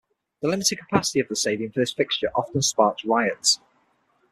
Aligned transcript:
The 0.41 0.47
limited 0.47 0.79
capacity 0.79 1.19
of 1.19 1.27
the 1.27 1.35
stadium 1.35 1.71
for 1.71 1.79
this 1.79 1.93
fixture 1.93 2.31
often 2.35 2.63
sparks 2.63 3.05
riots. 3.05 3.59